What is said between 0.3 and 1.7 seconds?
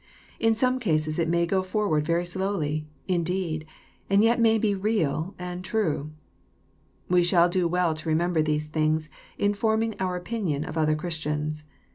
In some cases it may go